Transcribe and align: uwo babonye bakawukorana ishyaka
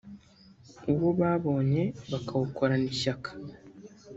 uwo 0.93 1.09
babonye 1.19 1.81
bakawukorana 2.11 2.85
ishyaka 2.93 3.29